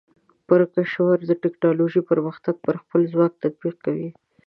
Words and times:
پرکمشر 0.47 1.17
د 1.29 1.31
ټیکنالوجۍ 1.43 2.01
پرمختګ 2.11 2.55
پر 2.65 2.75
خپل 2.81 3.01
ځواک 3.13 3.33
تطبیق 3.43 3.75
کوي. 3.85 4.09